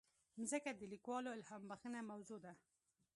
[0.39, 2.53] مځکه د لیکوالو الهامبخښه موضوع ده.